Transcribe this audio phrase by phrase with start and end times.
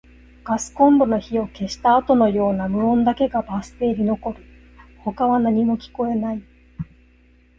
[0.43, 4.43] ガスコンロの火を消したあとのような無音だけがバス停に残る。
[5.01, 6.43] 他は何も聞こえない。